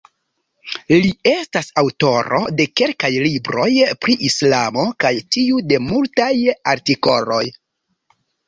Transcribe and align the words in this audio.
Li 0.93 1.09
estas 1.31 1.67
aŭtoro 1.81 2.39
de 2.61 2.65
kelkaj 2.81 3.11
libroj 3.27 3.69
pri 4.07 4.17
islamo 4.31 4.87
kaj 5.05 5.15
tiu 5.37 5.63
de 5.75 5.81
multaj 5.93 6.33
artikoloj. 6.75 7.45